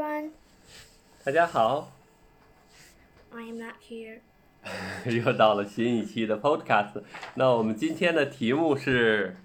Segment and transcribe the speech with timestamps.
[0.00, 0.30] everyone.
[1.24, 1.92] 大家好
[3.32, 4.20] ，I am not here.
[5.04, 7.02] 又到了新一期的 Podcast。
[7.34, 9.36] 那我们今天的题目是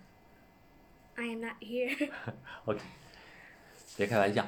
[1.15, 2.09] I am not here.
[2.65, 2.79] OK，
[3.97, 4.45] 别开玩笑，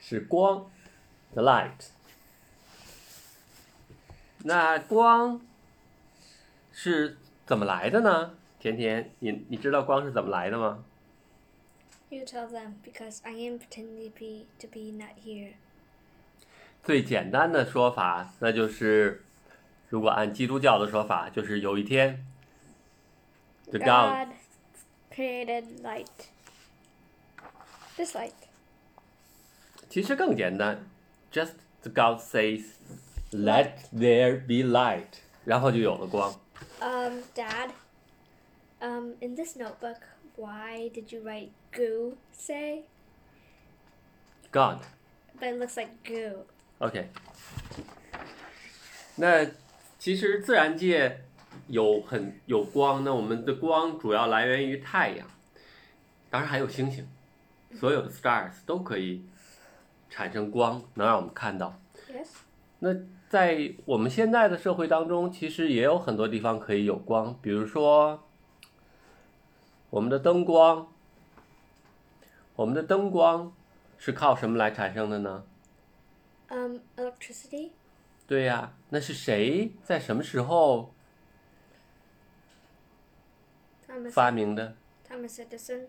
[0.00, 0.70] 是光
[1.34, 1.88] ，the light。
[4.44, 5.42] 那光
[6.72, 8.34] 是怎么来的呢？
[8.58, 10.84] 甜甜，你你知道光是怎么来的吗？
[12.09, 15.53] you tell them because I am pretending to be to be not here.
[16.83, 19.23] 最简单的说法，那就是，
[19.89, 22.23] 如果按基督教的说法，就是有一天，
[23.71, 24.27] the God God
[25.11, 26.05] created light.
[27.97, 28.33] This light.
[29.89, 30.87] 其实更简单，
[31.31, 32.75] just the God says
[33.31, 36.33] let there be light，然后就有了光。
[36.79, 37.69] Um, Dad.
[38.81, 40.01] Um, in this notebook,
[40.40, 42.16] Why did you write goo?
[42.32, 42.84] Say,
[44.50, 44.78] God
[45.38, 46.44] but it looks like goo.
[46.78, 47.08] OK，
[49.16, 49.46] 那
[49.98, 51.20] 其实自然界
[51.68, 55.26] 有很有光，那我们的光主要来源于太阳，
[56.30, 57.06] 当然还有星星，
[57.74, 59.22] 所有的 stars 都可以
[60.08, 61.78] 产生光，能让我们看到。
[62.10, 62.28] Yes.
[62.78, 62.94] 那
[63.28, 68.26] 在我们现在的社会当中，其实也有很多地方可以有光，比如说
[69.90, 70.92] 我们的灯光，
[72.54, 73.52] 我们的灯光
[73.98, 75.44] 是靠什么来产生的呢
[76.48, 77.70] ？Um, electricity.
[78.26, 80.94] 对呀、那是谁在什么时候
[84.12, 84.76] 发明的
[85.08, 85.86] ？Thomas Edison.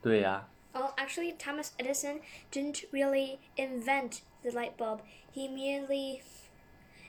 [0.00, 5.00] 对呀、Well, actually, Thomas Edison didn't really invent the light bulb.
[5.32, 6.22] He merely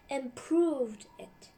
[0.10, 1.50] improved it.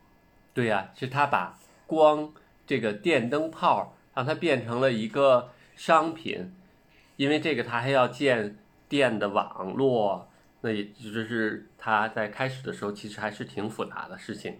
[0.53, 2.33] 对呀、是他把光
[2.65, 6.52] 这个电灯泡让它变成了一个商品，
[7.16, 10.28] 因为这个他还要建电的网络，
[10.60, 14.58] 那也就是他在开始的时候其实还是挺复杂的事情。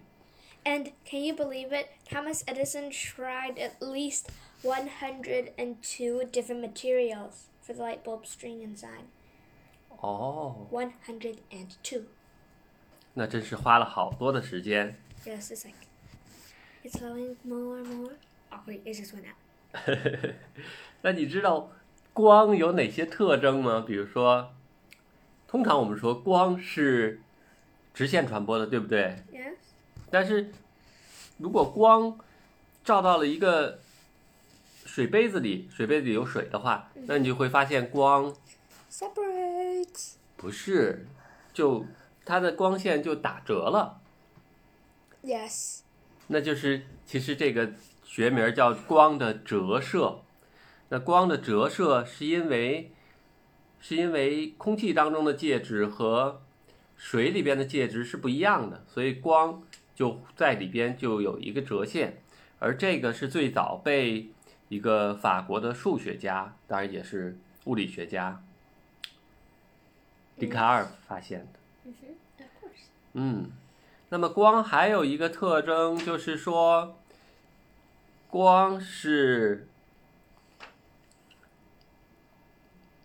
[0.64, 1.88] And can you believe it?
[2.08, 4.28] Thomas Edison tried at least
[4.62, 9.06] 102 different materials for the light bulb string inside.
[10.00, 12.04] 哦， 102.
[13.14, 14.96] 那真是花了好多的时间。
[15.24, 15.76] Yes, it's like
[16.84, 18.12] it's flowing more and more.
[18.50, 19.36] Oh wait, it just went out.
[21.01, 21.71] 那你知道
[22.13, 23.83] 光有哪些特征吗？
[23.85, 24.53] 比如说，
[25.47, 27.21] 通常我们说光是
[27.93, 29.53] 直线传播的，对不对？Yes.
[30.09, 30.51] 但是
[31.37, 32.17] 如果光
[32.83, 33.79] 照到了一个
[34.85, 38.33] 水杯子里，水杯子里有水的话，那你就会发现光
[38.89, 40.13] Separate.
[40.35, 41.05] 不是，
[41.53, 41.85] 就
[42.25, 43.99] 它的光线就打折了。
[45.23, 45.81] Yes.
[46.27, 47.71] 那就是其实这个
[48.07, 50.21] 学名叫光的折射。
[50.89, 52.91] 那光的折射是因为
[53.79, 56.41] 是因为空气当中的介质和
[56.95, 59.61] 水里边的介质是不一样的，所以光
[59.93, 62.21] 就在里边就有一个折线。
[62.59, 64.29] 而这个是最早被
[64.69, 68.41] 一个法国的数学家，当然也是物理学家
[70.39, 71.91] 笛卡尔发现的。
[71.91, 72.15] Mm-hmm.
[73.13, 73.51] 嗯，
[74.09, 76.97] 那么光还有一个特征，就是说，
[78.29, 79.67] 光是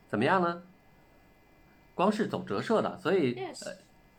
[0.08, 0.62] 怎么样呢？
[1.94, 3.76] 光是走折射的，所以呃，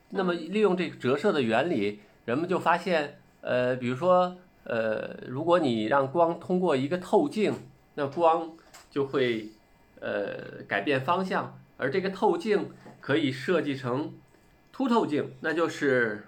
[0.09, 8.56] 那么利用这个折射的原理，人们就发现，呃，比如说，呃，如果你让光通过一个透镜，那光
[8.90, 9.50] 就会
[10.00, 12.72] 呃改变方向，而这个透镜
[13.02, 14.13] 可以设计成
[14.72, 16.28] 凸透镜，那就是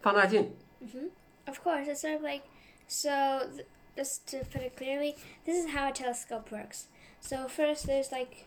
[0.00, 0.54] 放大镜。
[0.80, 1.10] hmm
[1.47, 2.43] Of course, it's sort of like
[2.87, 3.49] so.
[3.55, 3.65] Th-
[3.97, 6.87] just to put it clearly, this is how a telescope works.
[7.19, 8.45] So first, there's like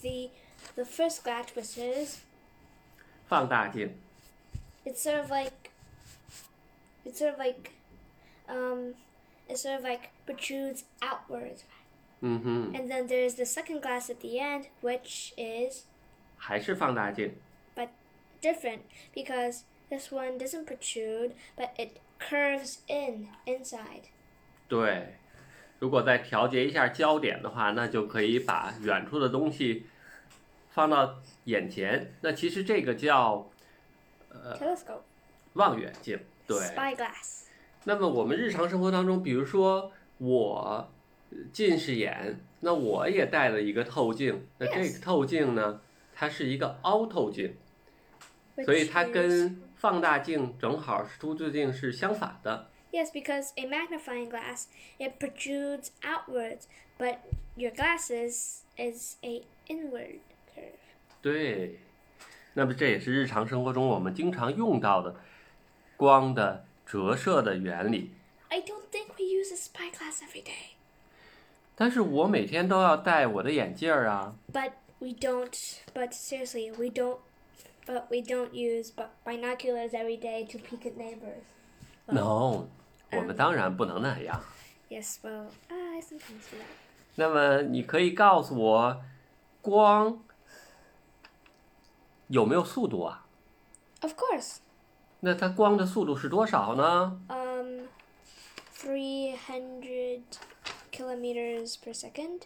[0.00, 0.30] the
[0.76, 2.20] the first glass, which is
[3.28, 3.90] 放大镜，
[4.86, 5.70] it's sort of like
[7.04, 7.72] it's sort of like
[8.48, 8.94] um
[9.48, 11.64] it sort of like protrudes outwards,
[12.22, 15.84] 嗯哼， and then there's the second glass at the end, which is
[16.38, 17.34] 还是放大镜。
[18.40, 18.80] different
[19.14, 24.03] because this one doesn't protrude, but it curves in inside.
[24.67, 25.15] 对，
[25.79, 29.85] 如果再调节一下焦点的话，那就可以把远处的东西
[30.69, 32.13] 放到眼前。
[32.21, 33.49] 那其实这个叫
[34.29, 35.01] 呃 Telescope.
[35.53, 36.19] 望远镜。
[36.45, 36.57] 对。
[36.57, 37.45] Spyglass.
[37.85, 40.87] 那么我们日常生活当中，比如说我
[41.31, 44.45] 呃近视眼，那我也戴了一个透镜。
[44.57, 45.81] 那这个透镜呢，
[46.13, 47.55] 它是一个凹透镜，
[48.65, 52.68] 所以它跟 放大镜正好是凸透镜是相反的。
[52.92, 54.66] Yes, because a magnifying glass
[54.98, 56.66] it protrudes outwards,
[56.96, 57.18] but
[57.56, 60.20] your glasses is a inward
[60.54, 60.78] curve.
[61.20, 61.80] 对，
[62.52, 65.16] 那么这也是日常生活中我们经常用到的
[65.96, 68.12] 光的折射的原理。
[68.48, 70.74] I don't think we use a spyglass every day,
[71.74, 74.36] 但是我每天都要戴我的眼镜儿啊。
[74.52, 75.80] but we don't.
[75.92, 77.18] But seriously, we don't.
[77.88, 81.44] But we don't use bi- binoculars every day to peek at neighbors.
[82.06, 82.66] No，
[83.12, 84.42] 我们当然不能那样。
[84.88, 86.66] Yes, well, I sometimes do that.
[87.16, 89.02] 那么你可以告诉我，
[89.60, 90.18] 光
[92.28, 93.26] 有没有速度啊？
[94.00, 94.58] Of course.
[95.20, 97.20] 那它光的速度是多少呢？
[97.28, 97.86] Um,
[98.76, 100.22] 300
[100.90, 102.42] kilometers per second,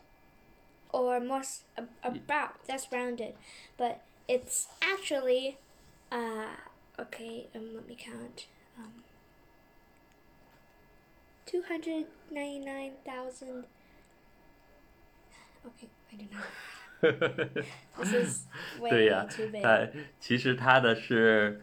[0.93, 3.35] or more, s- a- about, that's rounded,
[3.77, 3.97] but
[4.27, 5.57] it's actually,
[6.13, 6.49] uh,
[6.99, 8.47] okay, um, let me count,
[8.79, 9.05] um,
[11.47, 13.65] 299,000,
[15.67, 16.45] okay, I don't know,
[17.99, 18.47] this is
[18.79, 19.65] 对 way 呀 too big.
[19.65, 19.91] 呃，
[20.21, 21.63] 其实它的是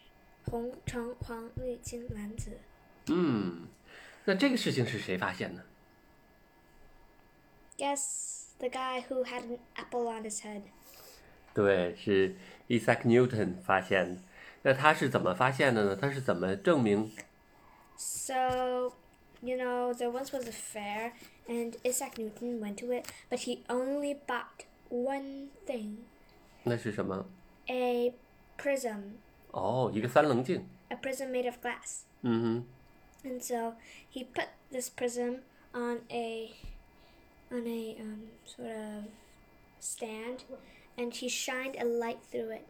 [0.49, 2.59] 红橙黄绿青蓝紫。
[3.07, 3.67] 嗯，
[4.25, 5.65] 那这个事情是谁发现的？
[7.77, 10.61] Guess the guy who had an apple on his head.
[11.53, 12.35] 对，是
[12.69, 14.21] Isaac Newton 发现的。
[14.63, 15.95] 那他是怎么发现的呢？
[15.95, 17.11] 他是怎么证明？
[17.97, 18.93] So,
[19.41, 21.11] you know, there once was a fair,
[21.47, 25.97] and Isaac Newton went to it, but he only bought one thing:
[26.63, 27.25] 那是什么？
[27.67, 28.13] a
[28.57, 29.15] prism.
[29.51, 30.67] 哦，一个三棱镜。
[30.89, 32.01] a prism made of glass.
[32.21, 32.65] 嗯
[33.23, 33.75] And so
[34.11, 35.41] he put this prism
[35.73, 36.51] on a
[37.51, 39.05] on a um, sort of
[39.79, 40.43] stand,
[40.97, 42.67] and he shined a light through it.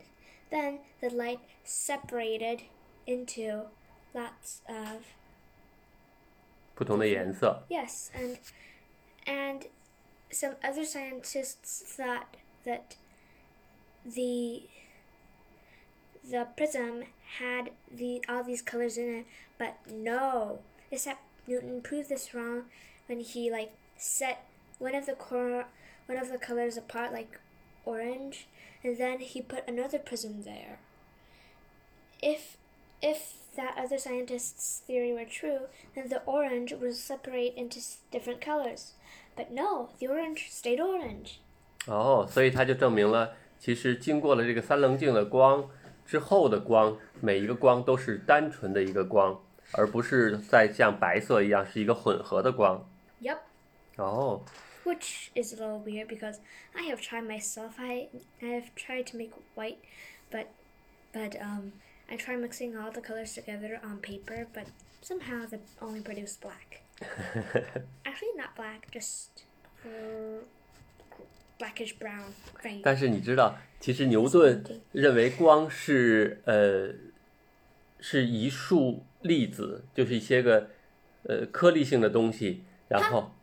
[0.49, 2.63] Then the light separated
[3.05, 3.67] into
[4.13, 5.03] lots of 哼，
[6.75, 7.63] 不同的颜色。
[7.69, 8.37] yes, and
[9.25, 9.67] and
[10.31, 12.95] some other scientists thought that
[14.03, 14.63] the
[16.23, 17.03] the prism
[17.39, 19.25] had the all these colors in it,
[19.57, 20.59] but no.
[20.91, 21.17] Isaac
[21.47, 22.65] Newton proved this wrong
[23.07, 24.45] when he like set
[24.79, 25.65] one of the cor-
[26.07, 27.39] one of the colors apart like
[27.85, 28.47] orange,
[28.83, 30.77] and then he put another prism there.
[32.21, 32.57] If
[33.01, 38.39] if that other scientist's theory were true, then the orange would separate into s- different
[38.39, 38.93] colors.
[39.35, 41.39] But no, the orange stayed orange.
[41.87, 45.69] 哦，所以他就证明了，其实经过了这个三棱镜的光
[46.05, 49.41] 之后的光，每一个光都是单纯的一个光，
[49.73, 52.87] 而不是再像白色一样是一个混合的光。
[53.21, 53.37] Yep.
[53.97, 54.41] 哦，
[54.85, 56.39] Which is a little weird because
[56.75, 57.75] I have tried myself.
[57.77, 58.09] I
[58.41, 59.77] I have tried to make white,
[60.31, 60.47] but
[61.13, 61.73] but um
[62.09, 64.65] I tried mixing all the colors together on paper, but
[65.01, 66.81] somehow they only produce black.
[68.03, 69.45] Actually, not black, just
[69.85, 70.41] uh,
[71.59, 72.33] blackish brown.
[72.59, 72.81] Gray.
[72.83, 76.91] 但是你知道，其实牛顿认为光是呃
[77.99, 80.71] 是一束粒子，就是一些个
[81.23, 83.34] 呃颗粒性的东西，然后哈哈哈。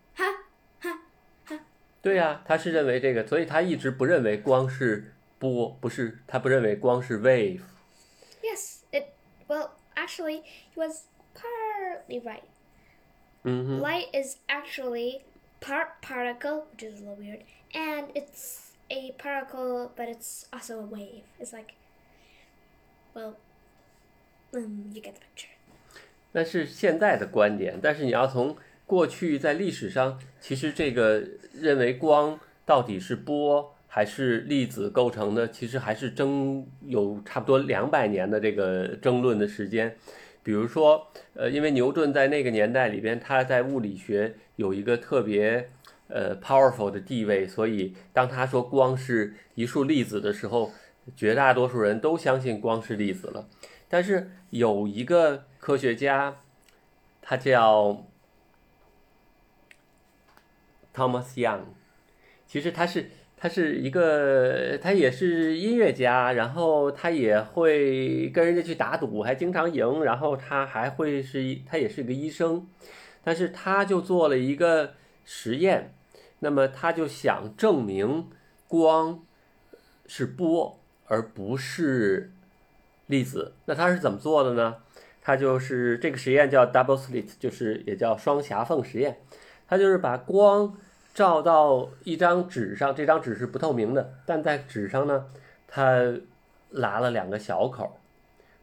[2.03, 7.61] 对呀、他是认为这个，所以他一直不认为光是波，不是他不认为光是 wave。
[8.43, 9.07] Yes, it.
[9.49, 10.43] Well, actually,
[10.75, 12.43] he was partly right.
[13.43, 15.23] 嗯哼， Light is actually
[15.61, 17.41] part particle, which is a little weird,
[17.73, 21.25] and it's a particle, but it's also a wave.
[21.41, 21.75] It's like,
[23.15, 23.35] well,
[24.53, 25.49] um, you get the picture.
[26.33, 31.24] 那是现在的观点，但是你要从 过去在历史上，其实这个
[31.54, 39.96] 认为光到底是波还是粒子构成的，其实还是争有差不多两百年的这个争论的时间。
[40.44, 45.70] 比如说，呃，因为牛顿在那个年代里边，他在物理学有一个特别
[46.10, 50.72] 呃 powerful 的地位，所以当他说光是一束粒子的时候，
[51.16, 53.48] 绝大多数人都相信光是粒子了。
[53.88, 56.36] 但是有一个科学家，
[57.22, 58.06] 他叫
[60.94, 61.62] Thomas Young，
[62.46, 63.10] 其实他是。
[63.36, 70.02] 他是一个，他也是音乐家，然后他也会跟人家去打赌，还经常赢。
[70.06, 72.66] 然后他还会是，他也是个医生，
[73.22, 74.94] 但是他就做了一个
[75.26, 75.94] 实验，
[76.40, 78.30] 那么他就想证明
[78.70, 79.26] 光
[80.06, 82.32] 是波而不是
[83.08, 83.56] 粒子。
[83.66, 84.78] 那他是怎么做的呢？
[85.22, 89.18] 他就是这个实验叫 double slit，就是也叫双狭缝实验。
[89.68, 90.76] 他就是把光。
[91.14, 95.28] 照到一张纸上，这张纸是不透明的，但在纸上呢，
[95.68, 96.12] 它
[96.72, 98.00] 拉了两个小口，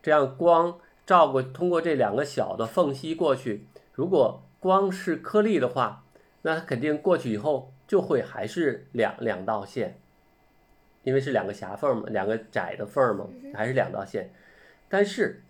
[0.03, 0.77] 这样光
[1.07, 3.69] 照过，通过这两个小的缝隙过去。
[3.93, 6.03] 如果光是颗粒的话，
[6.43, 10.01] 那它肯定过去以后就会还是两两道线，
[11.05, 14.33] 因为是两个狭缝嘛，两个窄的缝嘛，还是两道线。
[14.89, 15.45] 但是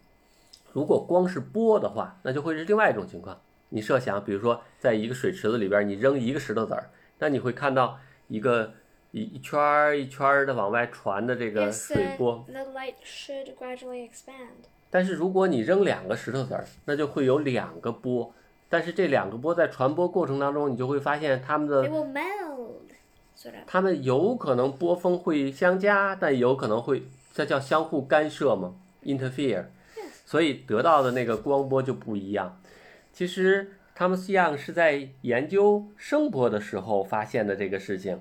[0.75, 3.41] 如果光是波的话，那就会是另外一种情况。
[3.71, 7.99] 你设想，比如说，在一个水池子里边，你扔一个石头子儿，那你会看到
[8.29, 8.73] 一个
[9.13, 12.45] 一一圈儿一圈儿的往外传的这个水波。
[14.91, 18.33] 但是如果你扔两个石头子儿，那就会有两个波。
[18.69, 21.83] 但是这两个波在传播过程当中，你就会发现它们的，
[23.67, 28.75] 它们有可能波峰会相加，但有可能会，这叫相互干涉嘛
[29.05, 29.65] ，interfere。
[30.25, 32.61] 所以得到的那个光波就不一样。
[33.13, 38.19] 其实，汤姆斯·杨是在研究声波的时候发现的这个事情。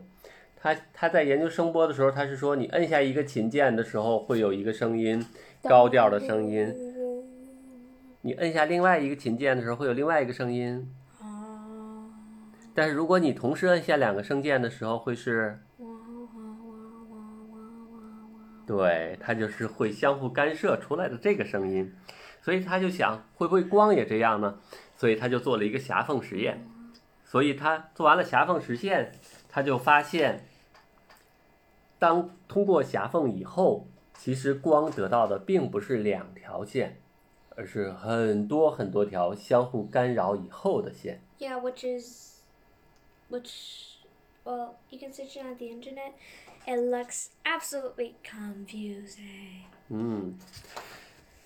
[0.62, 5.26] 他他在研究声波的时候，他是说，你摁下一个琴键的时候，会有一个声音，
[5.64, 6.74] 高调的声音；
[8.22, 10.94] 你摁下另外一个琴键的时候，会有另外一个声音。
[12.76, 15.60] 但是如果你同时摁下两个声键的时候，会是。
[18.68, 21.92] 对，它就是会相互干涉出来的这个声音。
[22.50, 24.58] 所以他就想，会不会光也这样呢？
[24.98, 26.68] 所以他就做了一个狭缝实验。
[27.24, 29.12] 所以他做完了狭缝实验，
[29.48, 30.48] 他就发现，
[32.00, 37.00] 当通过狭缝以后，其实光得到的并不是两条线，
[37.56, 41.22] 而是很多很多条相互干扰以后的线。
[41.38, 42.42] Yeah, which is,
[43.30, 44.00] which,
[44.44, 46.14] well, you can search it on the internet.
[46.66, 49.66] It looks absolutely confusing.
[49.90, 50.34] 嗯。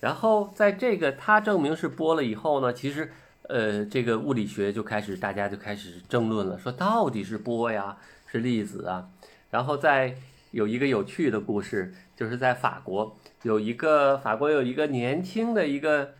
[0.03, 3.09] 然后在这个他证明是波了以后呢，其实，
[3.43, 9.07] 呃，这个物理学就开始大家就开始争论了，说到底是波呀，是粒子啊。
[9.49, 10.17] 然后在
[10.51, 16.13] 有一个有趣的故事，就是在法国有一个法国有一个年轻的一个。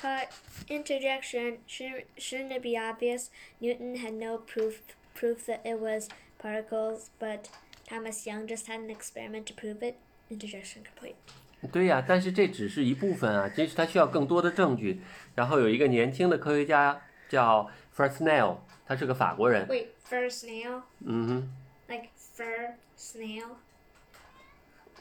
[0.00, 0.28] Cut
[0.68, 3.26] interjection shouldn't shouldn't it be obvious?
[3.58, 4.76] Newton had no proof
[5.16, 7.50] proof that it was particles, but
[7.88, 9.96] Thomas Young just had an experiment to prove it.
[10.30, 11.16] Interjection complete.
[11.68, 15.02] 对呀，但是这只是一部分啊，其实他需要更多的证据。
[15.34, 16.98] 然后有一个年轻的科学家
[17.28, 19.66] 叫 Fresnel，他是个法国人。
[19.68, 20.80] Wait, Fresnel?
[21.04, 21.52] 嗯哼。
[21.86, 23.44] Like Fresnel?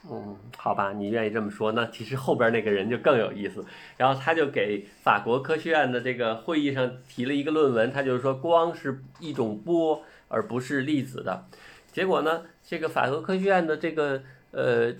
[0.09, 3.65] 嗯，好吧，你愿意这么说，那其实后边那个人就更有意思。
[3.95, 11.45] 然后他就给法国科学院的这个会议上提了一个论文，他就是说光是一种波，而不是粒子的。
[11.93, 14.93] 结果呢，这个法国科学院的这个呃。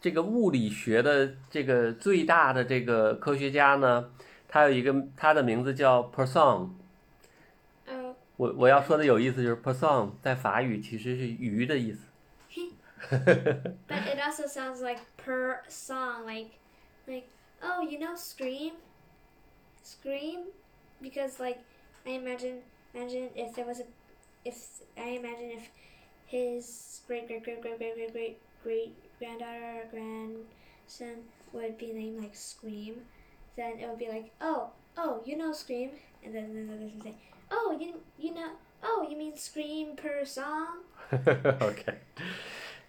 [0.00, 4.10] 这个物理学的这个最大的这个科学家呢，
[4.48, 6.70] 他有一个他的名字叫 Poisson。
[8.36, 11.98] 我我要说的有意思就是 Poisson 在法语其实是鱼的意思。
[13.10, 16.52] But it also sounds like per song, like
[17.06, 17.26] like
[17.62, 18.72] oh you know scream,
[19.84, 20.46] scream,
[21.02, 21.58] because like
[22.06, 22.62] I imagine
[22.94, 23.84] imagine if there was a
[24.44, 24.56] if
[24.96, 25.68] I imagine if
[26.26, 32.22] his great great great great great great great great granddaughter or grandson would be named
[32.22, 33.04] like Scream,
[33.54, 35.90] then it would be like, oh, oh, you know Scream,
[36.24, 37.14] and then the other person say,
[37.50, 40.84] oh, you you know, oh, you mean Scream per song?
[41.60, 41.98] OK，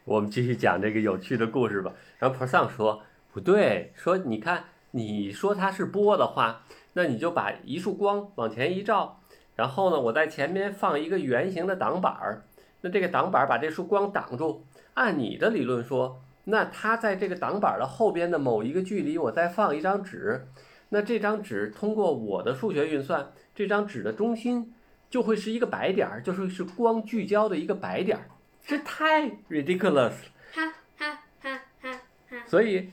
[0.05, 1.93] 我们继续讲这个有趣的故事吧。
[2.17, 9.19] 然后 Per Song 说不对，说你看，你说它是波的话，那你就把一束光往前一照，
[9.55, 12.45] 然后呢，我在前面放一个圆形的挡板儿，
[12.81, 14.65] 那这个挡板把这束光挡住。
[15.01, 20.47] 按你的理论说那他在这个挡板的后边的某一个距离我再放一张纸
[20.89, 24.75] 那这张纸通过我的数学运算这张纸的中心
[25.09, 28.29] 就会是一个白点儿就是是光聚焦的一个白点儿
[28.63, 30.13] 这太 ridiculous
[30.53, 32.43] 哈哈哈哈哈。
[32.45, 32.91] 所以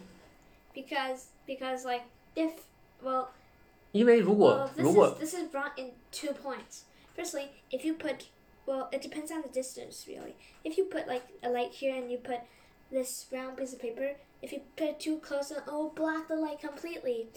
[0.74, 2.52] because because like if
[3.04, 3.26] well
[3.92, 6.84] 因为如果如果 this is brought in two points.
[7.14, 8.28] Firstly if you put
[8.68, 10.36] well, it depends on the distance really.
[10.62, 12.40] If you put like a light here and you put
[12.92, 16.28] this round piece of paper, if you put it too close, it will oh, block
[16.28, 17.28] the light completely.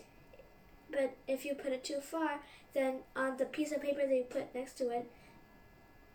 [0.91, 2.41] But if you put it too far,
[2.73, 5.09] then on the piece of paper that you put next to it,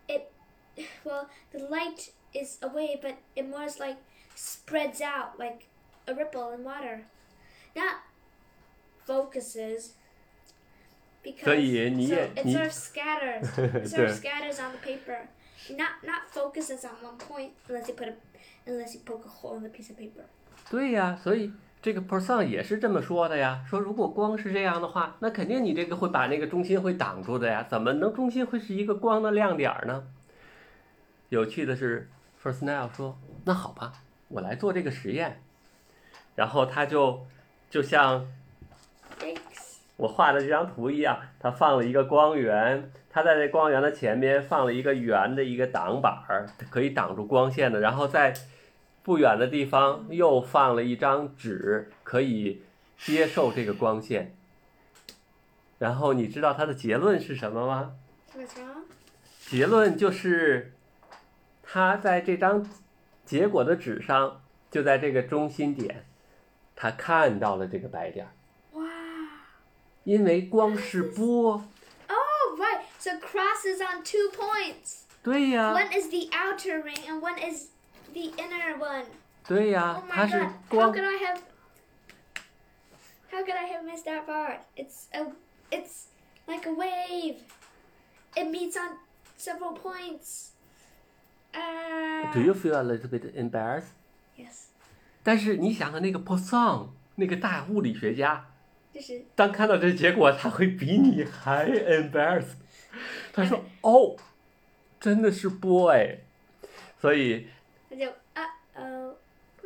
[0.07, 0.31] it
[1.03, 3.97] well, the light is away, but it more is like
[4.35, 5.65] spreads out like
[6.07, 7.05] a ripple in water,
[7.75, 7.95] not
[9.03, 9.93] focuses.
[11.43, 13.43] 所以你也你 sort of scatters.
[14.15, 15.27] Scatters on the paper,
[15.75, 18.13] not not focuses on one point unless you put a
[18.65, 20.23] unless you poke a hole in the piece of paper.
[20.69, 30.03] 对呀，所以这个 person 也是这么说的呀，说如果光是这样的话，那肯定你这个会把那个中心会挡住的呀，怎么能中心会是一个光的亮点儿呢？
[31.29, 33.93] 有趣的是 f i r s t n a l 说，那好吧，
[34.27, 35.41] 我来做这个实验，
[36.35, 37.25] 然后他就
[37.69, 38.27] 就像.
[39.97, 47.79] 我画的这张图一样，他放了一个光源，他在这光源的前面放了一个圆的一个挡板儿，可以挡住光线的。
[47.79, 48.33] 然后在
[49.01, 52.61] 不远的地方又放了一张纸，可以
[52.97, 54.35] 接受这个光线。
[55.79, 57.95] 然后你知道他的结论是什么吗？
[59.39, 60.73] 结论就是，
[61.63, 62.67] 他在这张
[63.25, 66.05] 结果的纸上，就在这个中心点，
[66.75, 68.29] 他看到了这个白点儿.
[70.06, 71.64] 因为光是波。
[72.08, 72.82] Oh right.
[72.98, 75.02] So cross is on two points.
[75.22, 77.68] 对呀、 One is the outer ring and one is
[78.12, 79.04] the inner one.
[79.46, 80.48] 对呀、 Oh 它 my 是 god.
[80.48, 81.40] How 光 could I have
[83.30, 84.60] How could I have missed that part?
[84.76, 85.26] It's a
[85.70, 86.06] it's
[86.46, 87.36] like a wave.
[88.36, 88.96] It meets on
[89.36, 90.50] several points.
[91.54, 93.92] Uh, Do you feel a little bit embarrassed？
[94.36, 94.66] Yes.
[95.22, 98.44] 但是你想想那个 Poisson 那个大物理学家，
[98.97, 102.55] 就是当看到这结果，他会比你还 embarrassed。
[103.31, 104.15] 他说：“哦，
[104.99, 106.17] 真的是 boy。”
[106.99, 107.45] 所以，
[107.87, 109.15] 他就 uh oh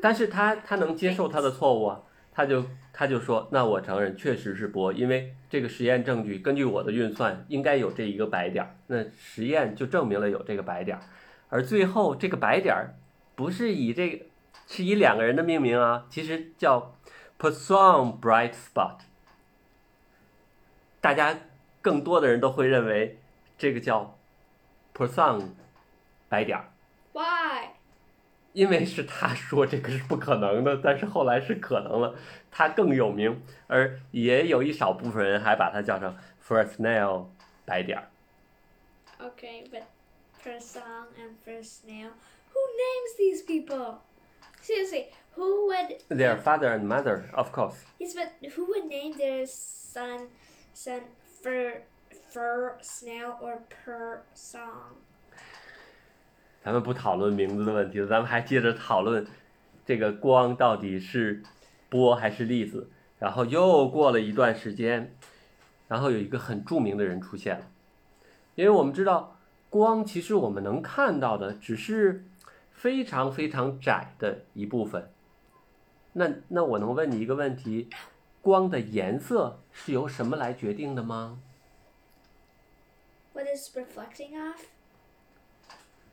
[0.01, 2.01] 但是他他能接受他的错误啊，
[2.33, 11.03] 他就他就说：“那我承认确实是 boy，，因为这个实验证据根据我的运算应该有这一个白点儿，那实验就证明了有这个白点儿，
[11.47, 12.95] 而最后这个白点儿
[13.35, 14.25] 不是以这个
[14.67, 16.97] 是以两个人的命名啊，其实叫
[17.39, 18.97] Poisson bright spot。
[21.00, 21.38] 大家
[21.80, 23.18] 更多的人都会认为
[23.58, 24.16] 这个叫
[24.94, 25.50] Poisson
[26.28, 26.68] 白点儿。”
[27.12, 27.70] Why?
[28.52, 32.14] 因为是他说这个是不可能的，但是后来是可能了，
[32.50, 37.26] 他更有名，而也有一少部分人还把它叫成 First Nail
[37.66, 38.08] 白点儿。
[39.18, 39.82] Okay, but
[40.42, 42.10] first song and first snail.
[42.52, 43.98] Who names these people?
[44.62, 47.76] Seriously, who would Their father and mother, of course.
[47.98, 50.28] yes, but who would name their son
[50.73, 51.01] send
[51.41, 51.81] fur
[52.31, 54.95] fur snail or per song?
[56.63, 59.25] 咱们不讨论名字的问题了，咱们还接着讨论
[59.85, 61.41] 这个光到底是
[61.89, 62.89] 波还是粒子。
[63.17, 65.15] 然后又过了一段时间，
[65.87, 67.67] 然后有一个很著名的人出现了，
[68.55, 69.37] 因为我们知道
[69.69, 72.25] 光其实我们能看到的只是
[72.71, 75.11] 非常非常窄的一部分。
[76.13, 77.89] 那那我能问你一个问题：
[78.41, 81.39] 光的颜色是由什么来决定的吗
[83.33, 84.57] ？What is reflecting off?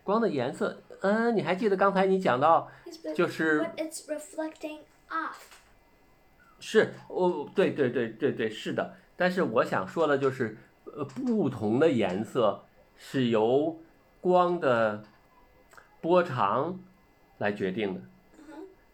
[0.04, 2.70] 光的颜色，嗯，你还记得刚才你讲到
[3.14, 3.60] 就是。
[3.60, 5.36] what it's reflecting off.
[6.60, 8.94] 是，哦，对对对对对，是的。
[9.16, 12.64] 但是我想说的就是，呃，不同的颜色
[12.96, 13.78] 是由
[14.20, 15.02] 光的
[16.00, 16.78] 波长
[17.38, 18.00] 来决定的。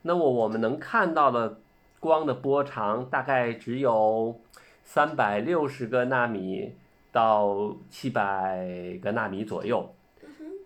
[0.02, 1.60] 那么我们能看到的
[2.04, 4.38] 光的波长大概只有
[4.82, 6.74] 三百六十个纳米
[7.10, 9.94] 到七百个纳米左右。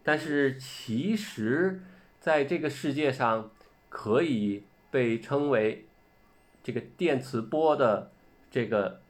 [0.02, 1.80] 但是其实，
[2.18, 3.52] 在这个世界上，
[3.88, 5.86] 可以被称为
[6.60, 8.10] 这个电磁波的
[8.50, 9.00] 这个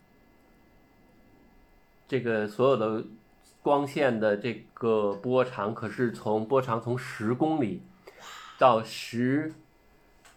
[2.06, 3.06] 这个所有的
[3.62, 7.80] 光线的这个波长，可是从波长从十公里
[8.58, 9.54] 到十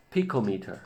[0.09, 0.77] picometer。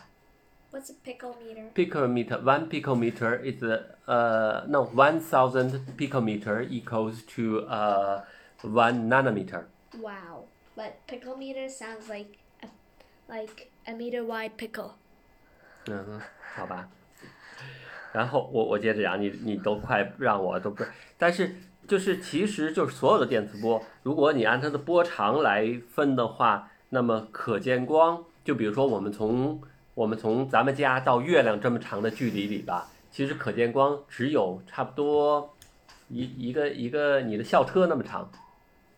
[0.75, 1.73] What's a picometer?
[1.75, 8.23] picometer one picometer is uh no one thousand picometer equals to uh
[8.63, 9.65] one nanometer
[9.99, 10.45] Wow.
[10.77, 12.69] But picometer sounds like a,
[13.29, 14.93] like a meter wide pickle.
[15.87, 16.21] 嗯哼，
[16.55, 16.89] 好吧。
[18.13, 21.57] 然后我我接着讲，你你都快让我都不是，但是
[21.89, 29.61] 就是其实就是所有的电磁波，如果你按它的波长来分的话，那么可见光，就比如说我们从
[29.96, 35.56] 我们从咱们家到月亮这么长的距离里吧，其实可见光只有差不多
[36.10, 38.30] 一一个一个你的校车那么长，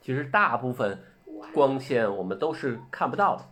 [0.02, 1.00] 其实大部分
[1.54, 3.46] 光线我们都是看不到的。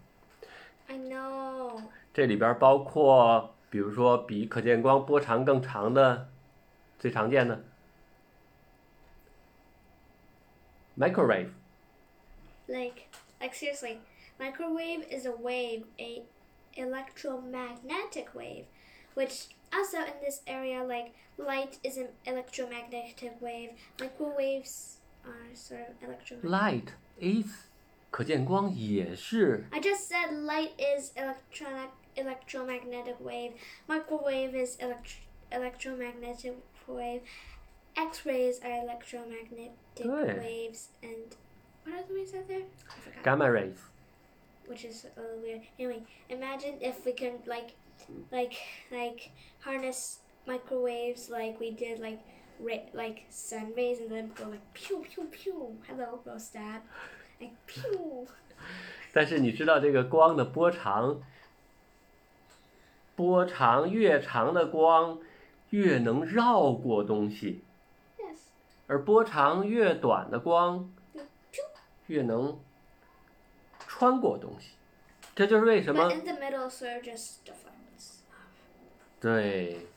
[0.88, 1.82] I know.
[2.14, 6.28] 这里边包括，比如说比可见光波长更长的，
[6.98, 7.64] 最常见的
[10.98, 13.04] microwave，Like,
[13.40, 13.98] like seriously,
[14.40, 16.24] microwave is a wave, a
[16.75, 18.66] electromagnetic wave,
[19.14, 23.71] which also in this area, like light is an electromagnetic wave.
[24.01, 26.51] Microwaves are sort of electromagnetic.
[26.51, 26.88] light
[27.21, 27.47] is
[28.11, 33.53] 可见光也是 I just said light is electronic electromagnetic wave.
[33.87, 35.21] Microwave is elect-
[35.53, 36.55] electromagnetic
[36.88, 37.23] wave.
[37.97, 40.38] X-rays are electromagnetic Good.
[40.38, 41.37] waves, and
[41.85, 42.62] what else we said there?
[42.88, 43.23] I forgot.
[43.25, 43.79] gamma rays。
[44.67, 45.62] Which is a little weird.
[45.78, 47.75] Anyway, imagine if we can like,
[48.32, 48.56] like,
[48.91, 52.19] like harness microwaves like we did like,
[52.60, 55.78] ra- like sun rays, and then go like pew pew pew.
[55.88, 56.82] Hello, Rostad.
[57.39, 58.28] Like pew.
[59.13, 61.21] 但是你知道这个光的波长，
[63.15, 65.19] 波长越长的光
[65.69, 67.62] 越能绕过东西
[68.17, 68.39] ，Yes.
[68.88, 70.91] 而波长越短的光.
[72.08, 72.60] 越能
[73.98, 74.72] 穿过东西。
[75.36, 77.36] 这就是为什么 in the middle, of just.
[79.22, 79.88] 对，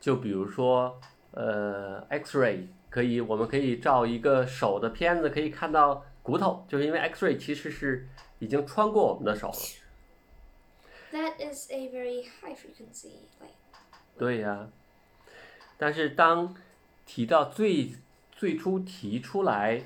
[0.00, 0.98] 就比如说，
[1.32, 9.54] 呃，X-ray 可以，我们可以照一个手的片子，可以看到骨头，就是因为 X-ray 其实是已经穿过我们的手了。
[11.12, 13.54] That is a very high frequency light.
[14.18, 14.68] 对呀、
[15.78, 16.56] 但是当
[17.06, 17.92] 提到最
[18.32, 19.82] 最初提出来，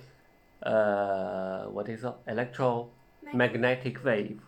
[0.61, 2.15] 呃，what is it?
[3.33, 4.38] Electromagnetic wave，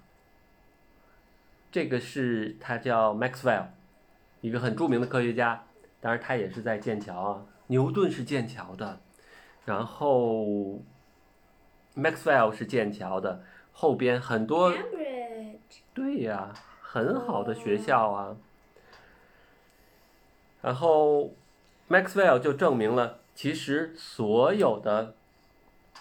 [1.72, 3.66] 这个是他叫 Maxwell，
[4.40, 5.64] 一个很著名的科学家，
[6.00, 9.00] 当然他也是在剑桥啊，牛顿是剑桥的，
[9.64, 10.82] 然后
[11.96, 13.42] Maxwell 是剑桥的，
[13.72, 14.72] 后边很多
[15.92, 18.36] 对呀，很好的学校啊。
[20.60, 21.34] 然后
[21.90, 25.14] ，Maxwell 就证明了，其实所有的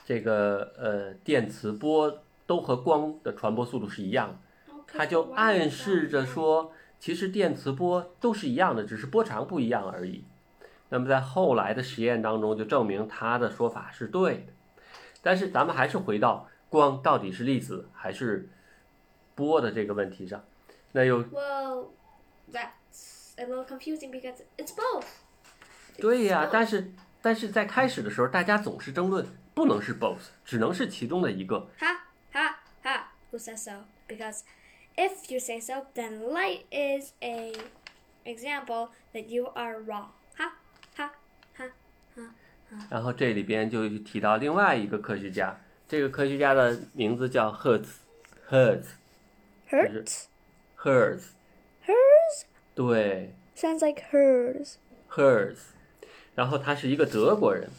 [0.06, 4.72] 这个呃电磁波都和光的传播速度是一样的。
[4.76, 10.24] Okay, 他就暗示着说，其实电磁波都是一样的，只是波长不一样而已。
[10.89, 14.54] 那么在后来的实验当中，就证明他的说法是对的。
[15.24, 18.48] 但是咱们还是回到光到底是粒子还是
[19.34, 20.44] 波的这个问题上。
[20.92, 21.88] 那又 Well,
[22.52, 25.08] that's a little confusing because it's both.
[25.98, 31.68] 对呀.但是但是在开始的时候，大家总是争论不能是 both，只能是其中的一个。
[31.80, 32.03] Ha.
[33.33, 33.85] Who says so?
[34.07, 34.43] Because
[34.97, 37.53] if you say so, then light is a
[38.25, 40.11] example that you are wrong.
[40.37, 40.53] Ha
[40.97, 41.11] ha
[41.57, 41.71] ha.
[42.91, 48.01] 然后这里边就提到另外一个科学家，这个科学家的名字叫赫兹，
[48.45, 48.88] 赫兹，
[49.71, 50.25] Hurts.
[50.75, 51.33] 赫兹，
[51.87, 52.43] Hers
[52.75, 54.75] 对， sounds like hers.
[55.11, 55.59] Hertz，
[56.35, 57.71] 然后他是一个德国人，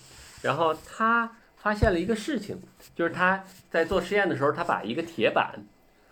[0.41, 2.60] 然后他 发现了一个事情，
[2.94, 5.64] 就是他在做实验的时候，他把一个铁板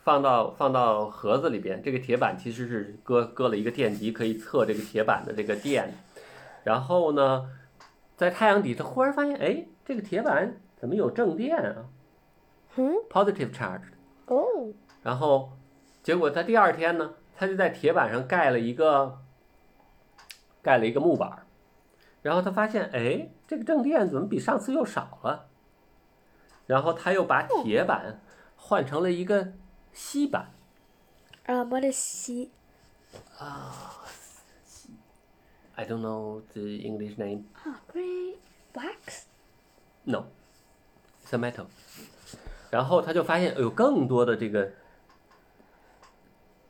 [0.03, 5.93] 放到放到盒子里边，这个铁板其实是搁搁了一个电极，可以测这个铁板的这个电，
[6.65, 7.51] 然后呢，
[8.17, 11.85] 在太阳底，他忽然发现，哎，这个铁板怎么有正电啊
[12.75, 13.83] Hmm?？positive charge。
[14.29, 14.71] Oh.
[15.03, 15.53] 然后
[16.03, 19.19] 结果他第二天呢，他就在铁板上盖了一个
[20.63, 21.45] 盖了一个木板儿，
[22.23, 25.49] 然后他发现，哎，这个正电怎么比上次又少了？
[26.67, 28.23] 然后他又把铁板
[28.57, 29.53] 换成了一个
[29.93, 30.53] 锡板
[31.45, 32.49] Um, what is she?，I
[35.85, 37.47] don't know the English name.
[37.67, 38.37] Oh, great.
[38.75, 39.27] Wax?
[40.05, 40.27] No,
[41.25, 41.67] it's a metal.
[42.71, 44.73] 然后他就发现有更多的这个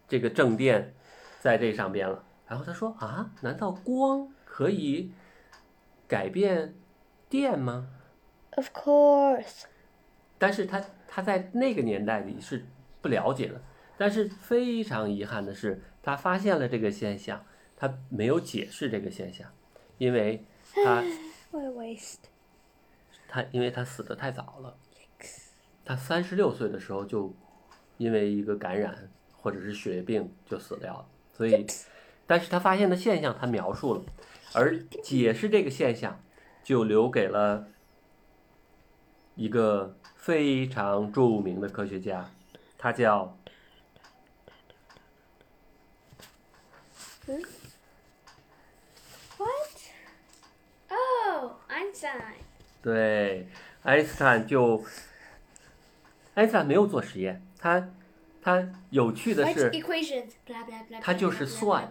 [0.08, 0.94] 这个正电
[1.38, 2.24] 在这上边了。
[2.46, 5.12] 然后他说啊，难道光可以
[6.12, 6.74] 改变
[7.30, 7.88] 电吗
[8.50, 9.62] ？Of course.
[10.36, 12.66] 但是他他在那个年代里是
[13.00, 13.62] 不了解的。
[13.96, 17.42] 但是非常遗憾的是，他发现了这个现象，
[17.74, 19.50] 他没有解释这个现象，
[19.96, 20.44] 因为
[20.84, 21.02] 他
[21.50, 22.24] What a waste.
[23.26, 24.76] 他因为他死的太早了，
[25.82, 27.34] 他三十六岁的时候就
[27.96, 31.66] 因为一个感染或者是血液病就死掉了，所以，
[32.26, 34.02] 但是他发现的现象他描述了，
[34.54, 36.22] 而解释这个现象
[36.62, 37.68] 就留给了
[39.34, 42.30] 一个非常著名的科学家
[42.76, 43.36] 他叫
[47.26, 47.42] 嗯
[49.38, 49.48] what
[50.90, 52.34] 哦安赞
[52.82, 53.46] 对
[53.82, 54.84] 爱因斯坦就
[56.34, 57.88] 爱因斯坦没有做实验他
[58.42, 59.70] 他有趣的是
[61.00, 61.90] 他就是算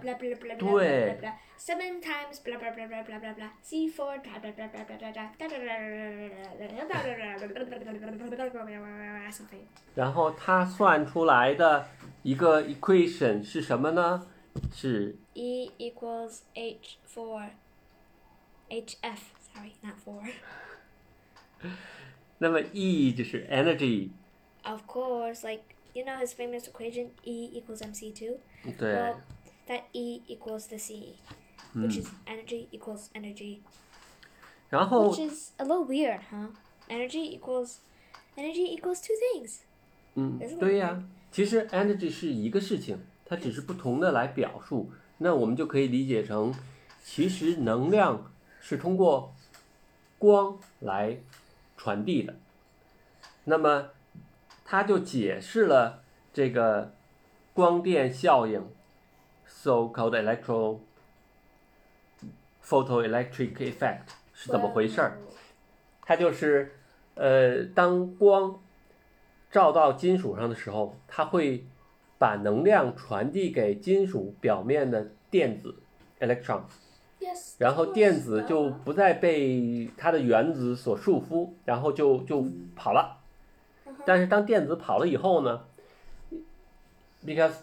[0.59, 1.17] 对
[1.60, 3.50] Seven times blah blah blah blah blah blah blah.
[3.62, 5.28] C four blah blah blah blah blah blah blah.
[9.30, 9.64] Something.
[9.94, 11.88] 然后他算出来的
[12.22, 14.26] 一个 equation 是什么呢？
[14.72, 17.50] 是 E equals H four.
[18.70, 19.18] HF.
[19.54, 20.22] Sorry, not four.
[22.38, 24.10] 那么 E 就是 energy，
[24.64, 25.62] Of course, like
[25.94, 28.38] you know his famous equation E equals mc two.
[28.78, 31.14] 对 Well,，that E equals the C,
[31.75, 33.59] which is energy equals energy.
[34.69, 36.47] 然后 Which is a little weird, huh?
[36.87, 37.77] Energy equals
[38.35, 39.59] energy equals two things.
[40.15, 44.91] 嗯，对呀，其实 energy 是一个事情，它只是不同的来表述。
[45.17, 46.53] 那我们就可以理解成，
[47.03, 49.33] 其实能量是通过
[50.17, 51.19] 光来
[51.77, 52.35] 传递的。
[53.43, 53.89] 那么，
[54.65, 56.01] 它就解释了
[56.33, 56.93] 这个
[57.53, 58.67] 光电效应
[59.47, 60.79] ，so-called electro
[62.71, 64.03] photoelectric effect
[64.33, 65.17] 是怎么回事儿。
[66.03, 66.71] 它就是，
[67.15, 68.57] 呃，当光
[69.51, 71.65] 照到金属上的时候，它会
[72.17, 75.75] 把能量传递给金属表面的电子
[76.21, 77.55] electron，Yes.
[77.57, 83.17] 然后电子就不再被它的原子所束缚，然后就就跑了。
[84.05, 85.65] 但是当电子跑了以后呢
[87.25, 87.53] ，because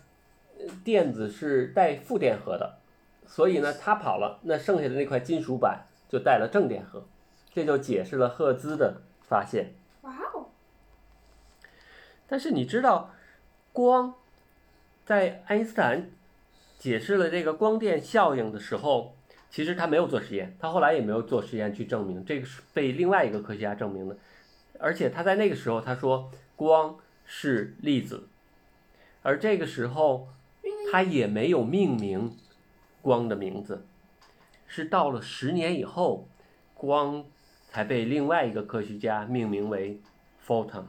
[0.84, 2.77] 电子是带负电荷的，
[3.28, 7.06] 所以呢他跑了，那剩下的那块金属板就带了正电荷，
[7.52, 9.74] 这就解释了赫兹的发现。
[10.00, 10.46] Wow.
[12.26, 13.14] 但是你知道，
[13.72, 14.14] 光
[15.04, 16.10] 在爱因斯坦
[16.78, 19.14] 解释了这个光电效应的时候，
[19.50, 24.16] 其实他没有做实验，他后来也没有做实验去证明，这个是被另外一个科学家证明的。
[24.78, 28.28] 而且他在那个时候他说光是粒子，
[29.22, 30.28] 而这个时候
[30.90, 32.36] 他也没有命名
[33.02, 33.84] 光的名字，
[34.66, 36.28] 是到了十年以后，
[36.74, 37.24] 光
[37.68, 40.00] 才被另外一个科学家命名为
[40.46, 40.84] photons。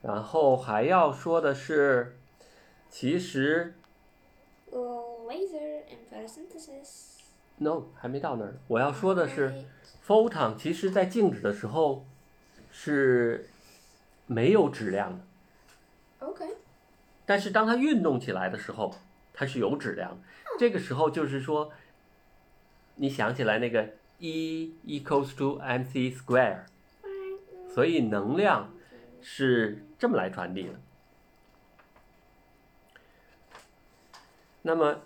[0.00, 2.16] 然后还要说的是，
[2.88, 3.74] 其实
[4.70, 7.18] Laser and photosynthesis.
[7.58, 8.54] no 还没到那儿。
[8.68, 9.64] 我要说的是
[10.06, 12.06] photon，其实在静止的时候
[12.70, 13.50] 是
[14.26, 16.54] 没有质量的，Okay.
[17.28, 18.94] 但是当它运动起来的时候，
[19.34, 20.18] 它是有质量。
[20.58, 21.70] 这个时候就是说，
[22.94, 23.86] 你想起来那个
[24.18, 26.62] E equals to mc square，
[27.68, 28.70] 所以能量
[29.20, 30.80] 是这么来传递的。
[34.62, 35.02] 那么，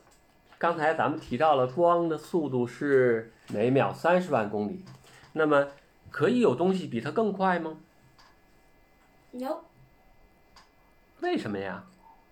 [0.59, 4.85] 刚才咱们提到了光的速度是每秒三十万公里，
[5.33, 5.67] 那么
[6.09, 7.79] 可以有东西比它更快吗
[9.33, 9.65] ？Nope.
[11.19, 11.85] 为什么呀？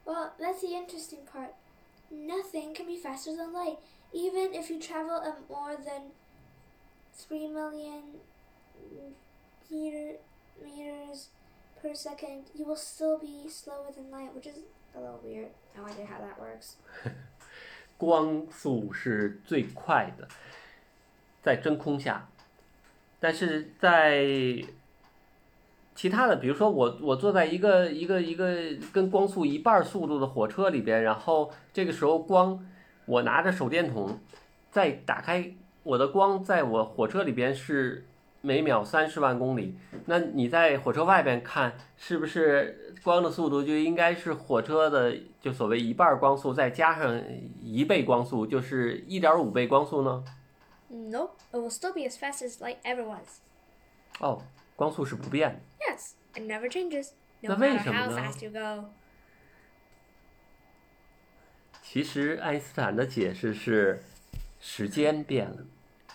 [0.06, 1.54] Well, that's the interesting part.
[2.12, 3.78] Nothing can be faster than light.
[4.14, 6.12] Even if you travel at more than
[7.14, 8.22] three million
[9.70, 10.18] meter
[10.64, 11.30] meters
[11.82, 14.60] per second, you will still be slower than light, which is
[14.96, 15.50] a little weird.
[15.76, 16.78] No idea how that works.
[17.98, 20.28] 光速是最快的，
[21.42, 22.28] 在真空下，
[23.20, 24.64] 但是在
[26.01, 28.57] 其他的，比如说我我坐在一个一个一个
[28.91, 32.59] 跟光速一半儿速度的火车里边，然后这个时候光，
[33.05, 34.19] 我拿着手电筒，
[34.71, 38.07] 再打开我的光，在我火车里边是
[38.41, 47.23] 每秒三十万公里，那你在火车外边看，是不是光的速度就应该是火车的就所谓一半儿光速，再加上
[47.63, 50.25] 一倍光速，就是一点五倍光速呢
[50.91, 51.33] ？Nope.
[51.53, 53.41] It will still be as fast as light ever was.
[54.19, 54.43] 哦，
[54.80, 55.60] 光速是不变的。
[55.86, 57.12] Yes, it never changes.
[57.42, 58.22] No 那为 matter 什么 how 呢？
[58.22, 58.90] fast you go.
[61.84, 64.04] 其实爱因斯坦的解释是
[64.60, 65.66] 时间变了。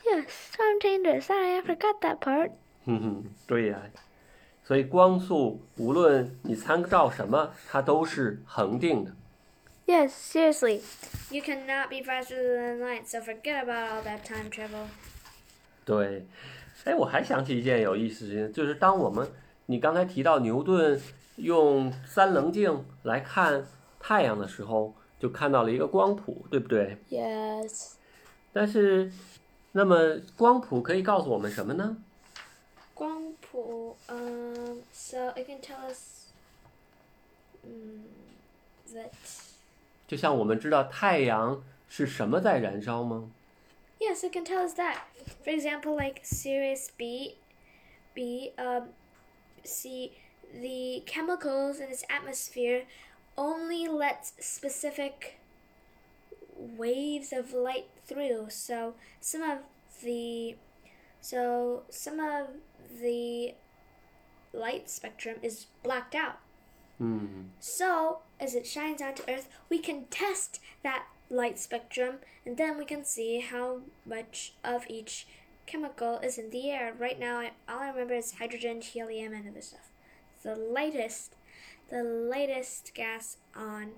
[0.05, 1.23] Yes, time changes.
[1.23, 2.53] Sorry, I forgot that part.
[2.85, 3.81] 哼哼，对呀、
[4.65, 9.13] 所以光速无论你参照什么，它都是恒定的。
[9.87, 10.81] Yes, seriously.
[11.31, 14.87] You cannot be faster than light, so forget about all that time travel.
[15.85, 16.27] 对，
[16.84, 19.28] 哎，我还想起一件有意思的事情，就是当我们
[19.66, 21.02] 你刚才提到牛顿
[21.38, 23.66] 用三棱镜来看
[24.00, 27.94] 太阳的时候，就看到了一个光谱，对不对？Yes.
[28.54, 29.12] 但是，
[29.72, 31.98] 那么光谱可以告诉我们什么呢？
[32.94, 36.28] 光谱, um, so it can tell us
[37.66, 38.06] um,
[38.94, 39.10] that
[40.08, 43.30] 就像我们知道太阳是什么在燃烧吗？
[44.06, 45.02] Yes, it can tell us that.
[45.44, 47.38] For example, like Sirius B,
[48.14, 48.90] B, um,
[49.64, 50.12] see
[50.54, 52.84] the chemicals in its atmosphere
[53.36, 55.40] only lets specific
[56.56, 58.46] waves of light through.
[58.50, 59.58] So some of
[60.04, 60.56] the,
[61.20, 62.50] so some of
[63.02, 63.56] the
[64.54, 66.38] light spectrum is blacked out.
[67.00, 72.78] 嗯 So, as it shines onto Earth, we can test that light spectrum and then
[72.78, 75.28] we can see how much of each
[75.66, 76.94] chemical is in the air.
[76.98, 79.90] Right now, I, all I remember is hydrogen, helium, and other stuff.
[80.44, 81.36] The lightest,
[81.90, 83.94] the lightest gas on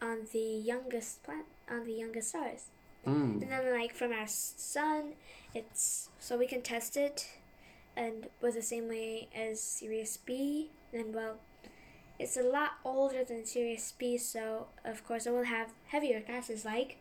[0.00, 2.70] on the youngest planet, on the youngest stars.
[3.04, 5.14] 嗯 And then, like from our sun,
[5.54, 7.28] it's so we can test it,
[7.96, 10.70] and with the same way as Sirius B.
[10.92, 11.36] And well,
[12.19, 16.65] it's a lot older than Sirius B, so of course it will have heavier gases.
[16.65, 16.97] Like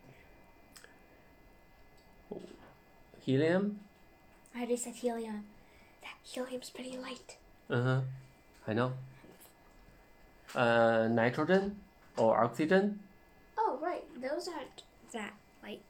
[3.25, 3.81] ，helium，
[4.55, 5.45] I already said helium.
[6.03, 7.37] That helium's pretty light.
[7.69, 8.05] 嗯哼，
[8.67, 8.93] I know。
[10.53, 11.73] 呃，nitrogen
[12.17, 12.99] or oxygen，
[13.57, 15.33] Oh right, those aren't that
[15.65, 15.81] light.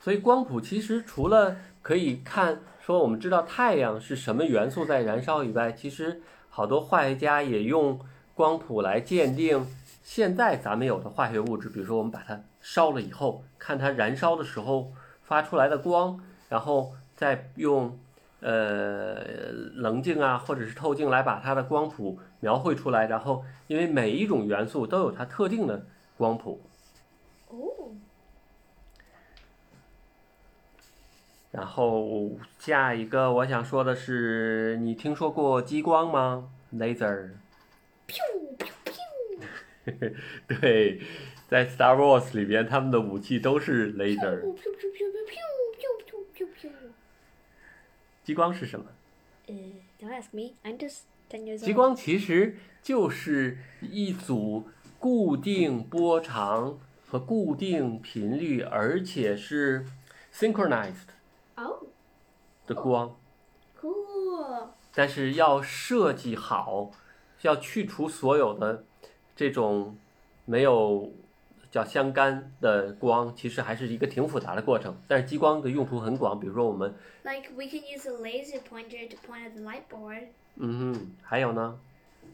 [0.00, 6.20] 所以光谱其实除了可以看说我们知道太阳是什么元素在燃烧以外，其实
[6.55, 7.99] 好多化学家也用
[8.33, 9.67] 光谱来鉴定
[10.01, 17.99] 现在咱们有的化学物质，比如说我们把它烧了以后，看它燃烧的时候发出来的光，然后再用
[18.39, 19.15] 呃
[19.73, 26.61] 棱镜啊或者是透镜来把它的光谱描绘出来，然后因为每一种元素都有它特定的光谱。
[27.49, 27.57] 哦
[31.55, 37.29] 然后下一个我想说的是，你听说过激光吗？Laser。
[40.47, 40.99] 对，
[41.47, 44.41] 在 Star Wars 里边，他们的武器都是 laser。
[48.25, 48.87] 激光是什么
[49.47, 50.55] ？Uh, don't ask me.
[50.65, 54.67] I'm just ten years 激.光其实就是一组
[54.99, 59.85] 固定波长和固定频率，而且是
[60.33, 61.14] synchronized
[61.56, 61.84] Oh,
[62.66, 63.16] 的光。
[63.80, 64.68] cool.
[64.94, 66.90] 但是要设计好，
[67.42, 68.84] 要去除所有的
[69.36, 69.96] 这种
[70.44, 71.12] 没有
[71.70, 74.96] 叫相干的光，其实还是一个挺复杂的过程。
[75.06, 81.78] 但是激光的用途很广，比如说我们， Like we can use a laser pointer to point at the light board, 嗯哼，还有呢，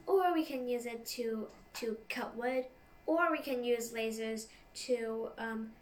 [0.06, 2.64] or we can use it to to cut wood,
[3.04, 4.46] or we can use lasers
[4.86, 5.72] to um,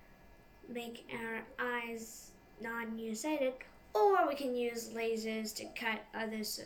[0.69, 2.28] make our eyes
[2.61, 3.55] non-nearsighted,
[3.93, 6.61] or we can use lasers to cut others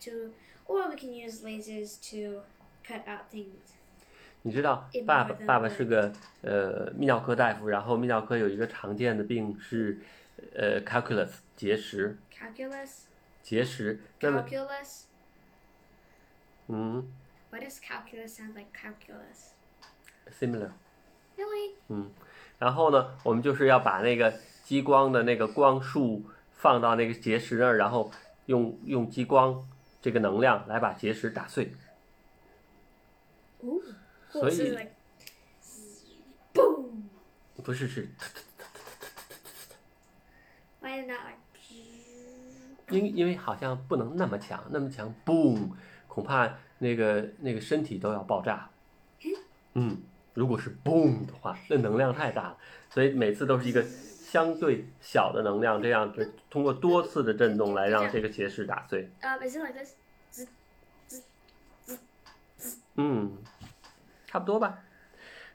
[0.00, 0.30] to,
[0.66, 2.42] or we can use lasers to
[2.86, 3.74] cut out things.
[4.42, 5.76] 你知道 In 爸爸 more than 爸爸 one.
[5.76, 10.00] 是个呃泌尿科大夫，然后泌尿科有一个常见的病是
[10.54, 13.04] 呃 calculus 结石， Calculus,
[13.42, 14.00] 结石。
[14.20, 15.04] 那么 calculus.
[16.68, 17.08] 嗯
[17.50, 19.52] Why does calculus sound like calculus?
[20.30, 20.70] ，similar。
[21.36, 21.74] Really?
[22.58, 24.32] 然后呢，我们就是要把那个
[24.67, 28.11] 激光的那个光束放到那个结石那儿，然后
[28.47, 29.65] 用用激光
[30.01, 31.71] 这个能量来把结石打碎。
[33.61, 33.81] You-
[34.33, 34.91] like,
[36.53, 37.03] boom.
[37.63, 38.09] 不是是?
[42.89, 45.69] 因因为好像不能那么强，那么强，boom，
[46.09, 48.69] 恐怕那个那个身体都要爆炸。
[49.75, 50.01] 嗯，
[50.33, 52.57] 如果是 boom 的话，那能量太大了，
[52.89, 53.81] 所以每次都是一个
[54.37, 59.09] 相对小的能量，这样子通过多次的震动来让这个结石打碎。
[59.19, 59.95] Um, is it like this?
[62.93, 63.31] 嗯，
[64.27, 64.77] 差不多吧。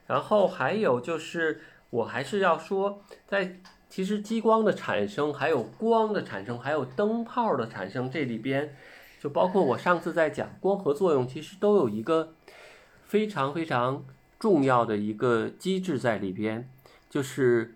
[0.05, 3.55] 然后还有就是，我还是要说，在
[3.87, 8.75] 其实激光的产生，还有光的产生，还有灯泡的产生，这里边
[9.21, 12.33] 就包括我上次在讲光合作用，其实都有一个
[13.05, 14.03] 非常非常
[14.37, 16.69] 重要的一个机制在里边，
[17.09, 17.75] 就是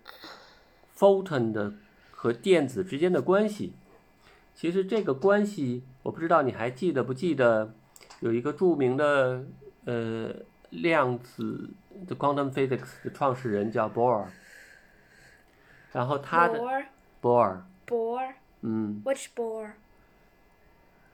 [0.97, 1.73] photon 的
[2.11, 3.73] 和电子之间的关系。
[4.55, 7.73] 其实这个关系，我不知道你还记得不记得，
[8.19, 9.43] 有一个着名的
[9.85, 10.31] 呃
[10.69, 11.71] 量子
[12.07, 14.27] 的 quantum physics 的创始人叫 Bohr，
[15.91, 16.85] 然后他的 Bohr?
[17.21, 18.33] Bohr， Bohr?
[18.61, 19.71] 嗯 Which Bohr?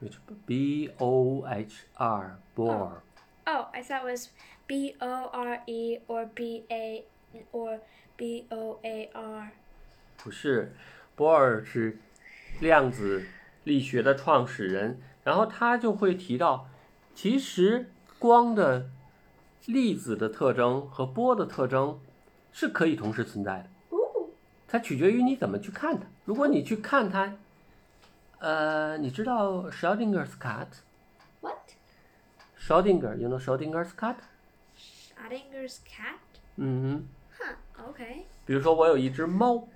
[0.02, 2.92] ，which B O H R Bohr，
[3.46, 4.28] Oh, I thought it was
[4.66, 7.04] B O R E or B A
[7.52, 7.80] or
[8.16, 9.52] B O A R.
[10.25, 10.73] 不是，
[11.15, 11.99] 波尔是
[12.59, 13.27] 量子
[13.63, 16.67] 力学的创始人，然后他就会提到，
[17.13, 18.89] 其实光的
[19.67, 21.99] 粒子的特征和波的特征
[22.51, 23.69] 是可以同时存在的。
[24.67, 26.07] 它取决于你怎么去看它。
[26.25, 27.35] 如果你去看它，
[28.39, 36.17] 呃，你知道 Schrodinger's cat？What？Schrodinger，you know Schrodinger's cat？Schrodinger's cat?
[36.55, 37.05] 嗯
[37.37, 37.53] Huh.
[37.91, 38.23] Okay.
[38.43, 39.67] 比如说我有一只猫，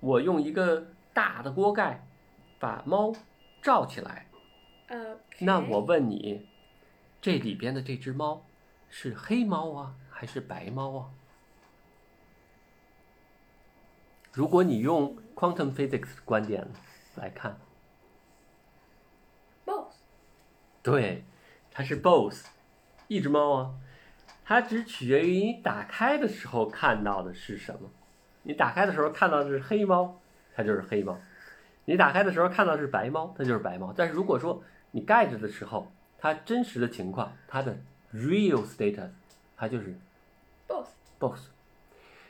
[0.00, 2.06] 我用一个大的锅盖
[2.58, 3.12] 把猫
[3.62, 4.26] 罩起来.
[5.40, 6.46] 那我问你，
[7.20, 8.46] 这里边的这只猫
[8.88, 11.10] 是黑猫啊，还是白猫啊？
[14.32, 16.68] 如果你用 quantum physics 的观点
[17.16, 17.58] 来看
[19.64, 19.94] ，both.
[20.82, 21.24] 对，
[21.70, 22.44] 它是 both，
[23.08, 23.74] 一只猫啊，
[24.44, 27.90] 它只取决于你打开的时候看到的是什么。
[28.45, 30.19] 你打开的时候看到的是黑猫，
[30.55, 31.15] 它就是黑猫；
[31.85, 33.93] 你打开的时候看到的是白猫，它就是白猫。
[33.95, 37.77] 但是如果说你盖着的时候，它真实的情况，它的
[38.13, 39.11] real status，
[39.55, 39.95] 它就是
[40.67, 40.87] Both.
[41.19, 41.39] both。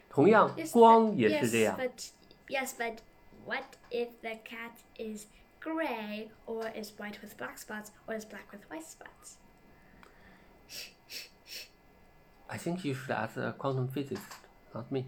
[0.10, 1.78] 同样 Yes,，光 but- 也是 yes, 这样。
[1.78, 2.10] But
[2.48, 2.98] yes, but
[3.46, 5.28] what if the cat is
[5.62, 9.38] gray or is white with black spots or is black with white spots?
[12.48, 14.44] I think you should ask a quantum physicist,
[14.74, 15.06] not me.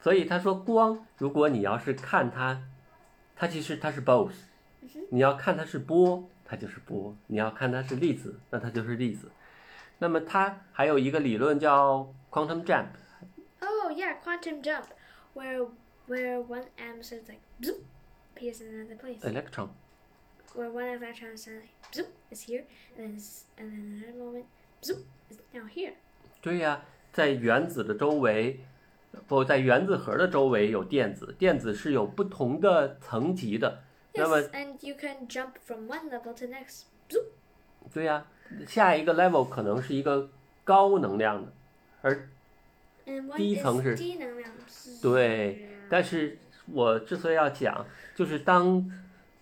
[0.00, 2.62] 所以他说光，如果你要是看它，
[3.36, 4.32] 它其实它是 both。
[5.10, 9.30] 你要看它是波，它就是波；你要看它是粒子，那它就是粒子。
[9.98, 14.84] 那么它还有一个理论叫 quantum jump，Oh yeah, quantum jump,
[15.34, 15.68] where
[16.06, 17.40] where one atom of like
[18.34, 19.20] appears in another place.
[19.22, 19.68] electron。
[20.54, 22.64] where one electron suddenly zoop is here,
[22.96, 24.46] and then is, and then another moment
[24.82, 24.92] is
[25.52, 25.92] now here.
[26.40, 26.82] 对呀、
[27.12, 28.60] 在原子的周围，
[29.26, 33.82] 不在原子核的周围有电子，电子是有不同的层级的。
[34.14, 36.84] 那么 Yes, and you can jump from one level to next.
[37.92, 38.26] 对呀、
[38.66, 40.28] 下一个 level 可能是一个
[40.64, 41.52] 高能量的，
[42.02, 42.28] 而
[43.06, 44.50] And one 第一层是-低能量。
[45.00, 48.90] 对，但是我之所以要讲，就是当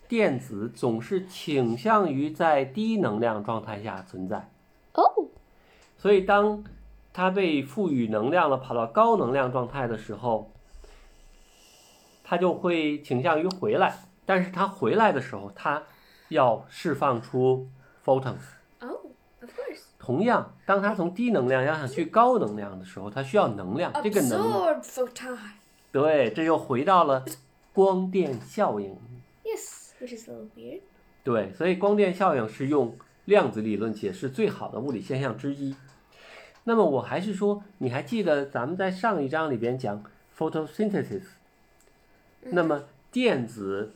[0.06, 4.48] 电子总是倾向于在低能量状态下存在
[4.92, 5.28] ，Oh.
[5.96, 6.62] 所以当
[7.16, 10.52] 它被赋予能量了，跑到高能量状态的时候，
[12.22, 14.00] 它就会倾向于回来。
[14.26, 15.82] 但是它回来的时候，它
[16.28, 17.70] 要释放出
[18.04, 18.44] photons。
[18.80, 18.90] Oh,
[19.40, 19.84] of course.
[19.98, 23.90] 同样，当它从低能量要想去高能量的时候，它需要能量。
[24.02, 25.38] 这个能 photon.
[25.90, 27.24] 对，这又回到了
[27.72, 28.94] 光电效应。
[29.42, 30.80] Yes, which is a little weird.
[31.24, 32.94] 对，所以光电效应是用
[33.24, 35.74] 量子理论解释最好的物理现象之一。
[36.68, 40.02] 那么我还是说，你还记得咱们在上一章里边讲
[40.36, 41.22] photosynthesis？
[42.42, 43.92] 那么电子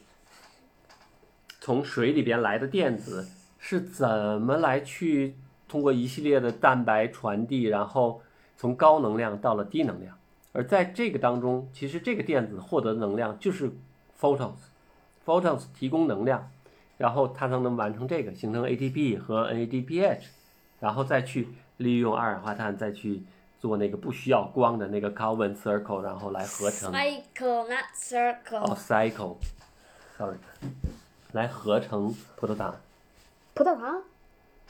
[1.60, 4.08] 从水里边来的电子是怎
[4.40, 5.34] 么来去
[5.68, 8.22] 通过一系列的蛋白传递，然后
[8.56, 10.16] 从高能量到了低能量？
[10.52, 13.72] 而在这个当中，其实这个电子获得的能量就是
[14.20, 16.50] photons，photons 提供能量。
[16.98, 20.20] 然后它才能完成这个，形成 ATP 和 NADPH，
[20.80, 21.48] 然后再去
[21.79, 23.23] 利用二氧化碳再去
[23.59, 28.59] 做那个不需要光的那个 Calvin circle，然后来合成 Cycle, not circle.
[28.59, 30.37] 哦 cycle，sorry，
[31.31, 32.75] 来合成葡萄糖。
[33.53, 34.01] 葡萄糖。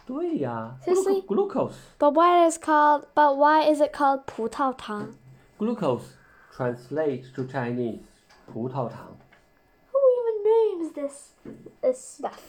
[0.07, 1.25] 对呀 Seriously？
[1.25, 3.05] ，glucose But why is called?
[3.15, 5.15] But why is it called 葡萄糖
[5.57, 6.13] glucose
[6.55, 8.01] translate to Chinese
[8.45, 9.17] 葡萄糖。
[9.91, 11.31] Who even names this
[11.81, 12.39] this stuff?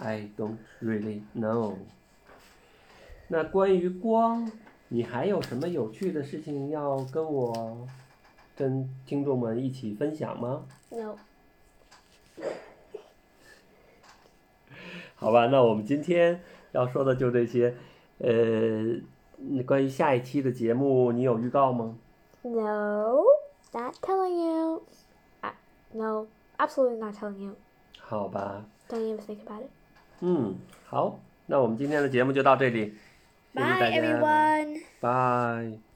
[0.00, 1.76] I don't really know。
[3.29, 4.51] 那关于光，
[4.89, 7.87] 你还有什么有趣的事情要跟我、
[8.55, 11.15] 跟听众们一起分享吗？No.
[15.15, 17.75] 好吧，那我们今天要说的就这些。
[18.17, 18.95] 呃，
[19.65, 21.95] 关于下一期的节目，你有预告吗
[22.41, 23.23] ？No,
[23.71, 24.83] not telling you.
[25.41, 25.51] Uh,
[25.93, 26.27] no,
[26.57, 27.55] absolutely not telling you.
[27.97, 29.69] 好吧，Don't even think about it.
[30.19, 30.55] 嗯，
[30.85, 32.95] 好，那我们今天的节目就到这里，
[33.59, 34.81] Bye, 大家，everyone.
[35.01, 35.88] 拜。